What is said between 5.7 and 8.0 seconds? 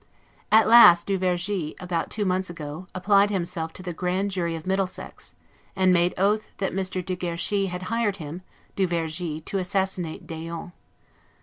and made oath that Mr. de Guerchy had